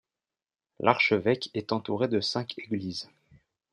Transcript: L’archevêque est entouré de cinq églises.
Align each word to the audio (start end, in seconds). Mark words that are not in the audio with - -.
L’archevêque 0.79 1.51
est 1.53 1.71
entouré 1.71 2.07
de 2.07 2.21
cinq 2.21 2.57
églises. 2.57 3.07